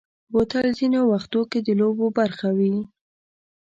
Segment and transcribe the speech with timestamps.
[0.31, 2.75] بوتل ځینې وختو کې د لوبو برخه وي.